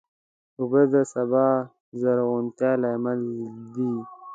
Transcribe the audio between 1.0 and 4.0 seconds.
سبا د زرغونتیا لامل دي.